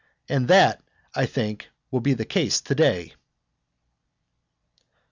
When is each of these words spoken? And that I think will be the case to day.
And 0.27 0.47
that 0.47 0.81
I 1.13 1.27
think 1.27 1.69
will 1.91 1.99
be 1.99 2.15
the 2.15 2.25
case 2.25 2.59
to 2.61 2.73
day. 2.73 3.13